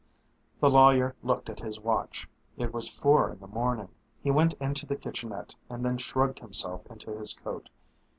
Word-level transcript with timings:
The 0.59 0.67
lawyer 0.71 1.15
looked 1.21 1.47
at 1.47 1.59
his 1.59 1.79
watch. 1.79 2.27
It 2.57 2.73
was 2.73 2.89
four 2.89 3.29
in 3.29 3.37
the 3.39 3.45
morning. 3.45 3.89
He 4.19 4.31
went 4.31 4.53
into 4.53 4.87
the 4.87 4.95
kitchenette 4.95 5.53
and 5.69 5.85
then 5.85 5.99
shrugged 5.99 6.39
himself 6.39 6.87
into 6.89 7.11
his 7.15 7.35
coat. 7.35 7.69